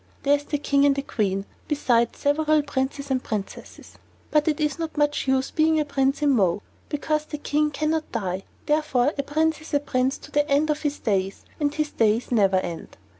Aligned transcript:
There 0.23 0.33
is 0.35 0.45
the 0.45 0.57
King 0.57 0.83
and 0.85 0.97
a 0.97 1.03
Queen, 1.03 1.45
besides 1.67 2.17
several 2.17 2.63
princes 2.63 3.11
and 3.11 3.23
princesses. 3.23 3.99
But 4.31 4.47
it 4.47 4.59
is 4.59 4.79
not 4.79 4.97
much 4.97 5.27
use 5.27 5.51
being 5.51 5.79
a 5.79 5.85
prince 5.85 6.23
in 6.23 6.31
Mo, 6.31 6.63
because 6.89 7.25
the 7.25 7.37
King 7.37 7.69
can 7.69 7.91
not 7.91 8.11
die; 8.11 8.43
therefore 8.65 9.13
a 9.15 9.21
prince 9.21 9.61
is 9.61 9.75
a 9.75 9.79
prince 9.79 10.17
to 10.17 10.31
the 10.31 10.49
end 10.49 10.71
of 10.71 10.81
his 10.81 10.97
days, 10.97 11.45
and 11.59 11.71
his 11.71 11.91
days 11.91 12.31
never 12.31 12.57
end. 12.57 12.97